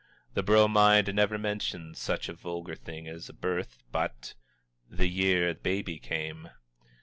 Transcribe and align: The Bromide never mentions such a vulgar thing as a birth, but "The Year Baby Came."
The 0.33 0.41
Bromide 0.41 1.13
never 1.13 1.37
mentions 1.37 1.99
such 1.99 2.27
a 2.27 2.33
vulgar 2.33 2.73
thing 2.73 3.07
as 3.07 3.29
a 3.29 3.33
birth, 3.33 3.83
but 3.91 4.33
"The 4.89 5.05
Year 5.07 5.53
Baby 5.53 5.99
Came." 5.99 6.49